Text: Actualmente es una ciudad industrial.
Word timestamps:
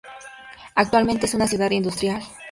Actualmente 0.73 1.27
es 1.27 1.33
una 1.35 1.45
ciudad 1.45 1.69
industrial. 1.69 2.23